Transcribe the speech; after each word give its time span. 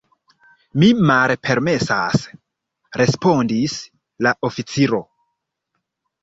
“Mi 0.83 0.87
malpermesas,” 1.09 2.23
respondis 3.03 3.77
la 4.29 4.33
oficiro. 4.51 5.03